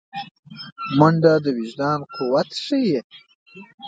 [0.99, 2.99] منډه د وجدان قوت ښيي